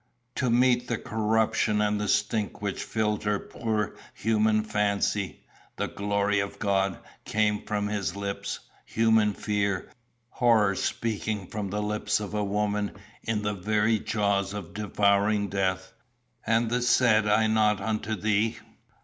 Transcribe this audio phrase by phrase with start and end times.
[0.37, 6.39] To meet the corruption and the stink which filled her poor human fancy, 'the glory
[6.39, 9.91] of God' came from his lips: human fear;
[10.29, 15.49] horror speaking from the lips of a woman in the very jaws of the devouring
[15.49, 15.93] death;
[16.47, 18.57] and the 'said I not unto thee?